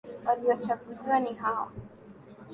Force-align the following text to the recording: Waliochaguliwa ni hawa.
Waliochaguliwa 0.25 1.19
ni 1.19 1.33
hawa. 1.33 1.71